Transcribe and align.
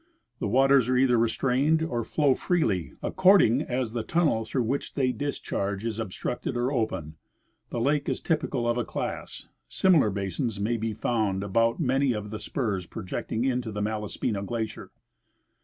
The 0.39 0.47
waters 0.47 0.89
are 0.89 0.97
either 0.97 1.15
restrained 1.15 1.83
or 1.83 2.03
flow 2.03 2.33
freely, 2.33 2.93
accord 3.03 3.43
ing 3.43 3.61
as 3.61 3.93
the 3.93 4.01
tunnel 4.01 4.43
through 4.43 4.63
which 4.63 4.95
they 4.95 5.11
discharge 5.11 5.85
is 5.85 5.99
obstructed 5.99 6.57
or 6.57 6.71
open. 6.71 7.17
The 7.69 7.79
lake 7.79 8.09
is 8.09 8.19
typical 8.19 8.67
of 8.67 8.79
a 8.79 8.83
class. 8.83 9.47
Similar 9.69 10.09
basins 10.09 10.59
may 10.59 10.77
be 10.77 10.95
found 10.95 11.43
about 11.43 11.79
many 11.79 12.13
of 12.13 12.31
the 12.31 12.39
spurs 12.39 12.87
projecting 12.87 13.45
into 13.45 13.71
the 13.71 13.83
Malaspina 13.83 14.41
glacier. 14.43 14.89